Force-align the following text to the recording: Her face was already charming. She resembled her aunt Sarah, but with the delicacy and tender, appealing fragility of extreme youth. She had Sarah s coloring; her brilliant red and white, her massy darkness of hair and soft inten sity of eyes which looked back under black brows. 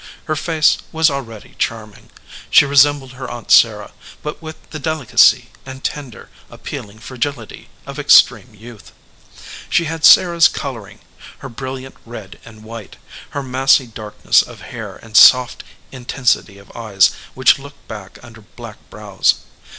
Her 0.25 0.35
face 0.35 0.79
was 0.91 1.11
already 1.11 1.53
charming. 1.59 2.09
She 2.49 2.65
resembled 2.65 3.11
her 3.11 3.29
aunt 3.29 3.51
Sarah, 3.51 3.91
but 4.23 4.41
with 4.41 4.67
the 4.71 4.79
delicacy 4.79 5.49
and 5.63 5.83
tender, 5.83 6.31
appealing 6.49 6.97
fragility 6.97 7.69
of 7.85 7.99
extreme 7.99 8.55
youth. 8.55 8.93
She 9.69 9.85
had 9.85 10.03
Sarah 10.03 10.37
s 10.37 10.47
coloring; 10.47 11.01
her 11.37 11.49
brilliant 11.49 11.97
red 12.03 12.39
and 12.43 12.63
white, 12.63 12.95
her 13.29 13.43
massy 13.43 13.85
darkness 13.85 14.41
of 14.41 14.61
hair 14.61 14.95
and 15.03 15.15
soft 15.15 15.63
inten 15.93 16.21
sity 16.25 16.59
of 16.59 16.75
eyes 16.75 17.11
which 17.35 17.59
looked 17.59 17.87
back 17.87 18.17
under 18.23 18.41
black 18.41 18.77
brows. 18.89 19.35